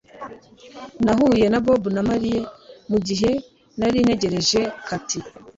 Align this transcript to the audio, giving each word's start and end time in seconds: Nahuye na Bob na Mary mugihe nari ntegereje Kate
Nahuye 1.03 1.45
na 1.49 1.59
Bob 1.65 1.83
na 1.95 2.01
Mary 2.09 2.33
mugihe 2.91 3.31
nari 3.79 3.97
ntegereje 4.05 4.61
Kate 4.87 5.19